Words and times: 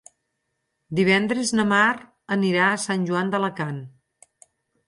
Divendres 0.99 1.51
na 1.59 1.67
Mar 1.73 1.85
anirà 2.37 2.65
a 2.71 2.81
Sant 2.87 3.07
Joan 3.11 3.33
d'Alacant. 3.37 3.81